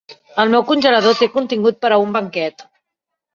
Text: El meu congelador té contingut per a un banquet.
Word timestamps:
El 0.43 0.53
meu 0.53 0.63
congelador 0.69 1.19
té 1.19 1.27
contingut 1.35 1.77
per 1.85 1.93
a 1.93 2.01
un 2.07 2.17
banquet. 2.17 2.67